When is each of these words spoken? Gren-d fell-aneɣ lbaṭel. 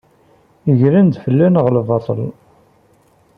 Gren-d 0.79 1.15
fell-aneɣ 1.23 1.65
lbaṭel. 1.75 2.21